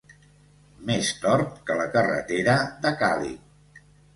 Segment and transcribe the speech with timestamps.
[0.89, 2.57] Més tort que la carretera
[2.87, 3.87] de Càlig.